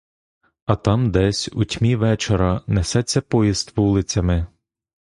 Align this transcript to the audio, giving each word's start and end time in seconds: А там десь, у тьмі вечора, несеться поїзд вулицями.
А 0.65 0.75
там 0.75 1.11
десь, 1.11 1.49
у 1.53 1.63
тьмі 1.65 1.95
вечора, 1.95 2.61
несеться 2.67 3.21
поїзд 3.21 3.73
вулицями. 3.75 4.47